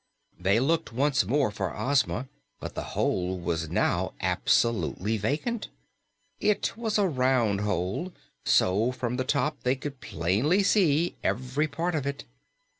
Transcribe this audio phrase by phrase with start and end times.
[0.39, 2.27] They looked once more for Ozma,
[2.59, 5.69] but the hole was now absolutely vacant.
[6.39, 8.11] It was a round hole,
[8.43, 12.25] so from the top they could plainly see every part of it.